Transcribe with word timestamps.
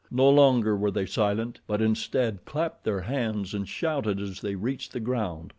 No 0.09 0.27
longer 0.31 0.75
were 0.75 0.89
they 0.89 1.05
silent, 1.05 1.59
but 1.67 1.79
instead 1.79 2.43
clapped 2.43 2.85
their 2.85 3.01
hands 3.01 3.53
and 3.53 3.69
shouted 3.69 4.19
as 4.19 4.41
they 4.41 4.55
reached 4.55 4.93
the 4.93 4.99
ground. 4.99 5.49